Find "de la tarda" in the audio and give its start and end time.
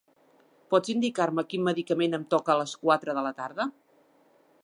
3.19-3.71